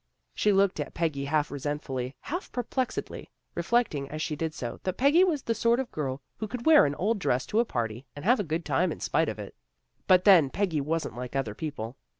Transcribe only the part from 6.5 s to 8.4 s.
wear an old dress to a party and have